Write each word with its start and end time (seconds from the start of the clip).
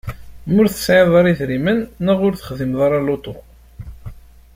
Ma 0.51 0.59
ur 0.61 0.67
tesɛiḍ 0.69 1.11
ara 1.19 1.29
idrimen 1.31 1.79
neɣ 2.05 2.19
ur 2.27 2.33
texdimeḍ 2.35 2.79
ara 2.87 2.99
lutu. 3.05 3.35